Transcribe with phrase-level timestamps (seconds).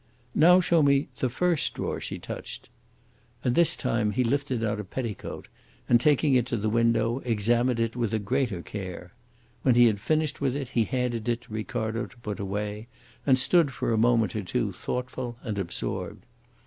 [0.33, 2.69] "Now show me the first drawer she touched."
[3.43, 5.47] And this time he lifted out a petticoat,
[5.87, 9.13] and, taking it to the window, examined it with a greater care.
[9.61, 12.87] When he had finished with it he handed it to Ricardo to put away,
[13.27, 16.25] and stood for a moment or two thoughtful and absorbed.